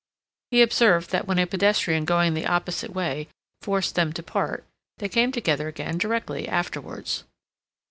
[0.49, 3.27] He observed that when a pedestrian going the opposite way
[3.61, 4.63] forced them to part
[4.97, 7.23] they came together again directly afterwards.